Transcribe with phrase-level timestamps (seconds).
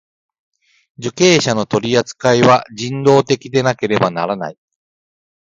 [0.97, 4.57] 受刑者の取扱いは人道的でなければならない。